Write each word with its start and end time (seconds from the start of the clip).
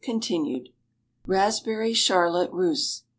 Continued. 0.03 0.69
_Raspberry 1.27 1.93
Charlotte 1.95 2.49
Russe. 2.51 3.03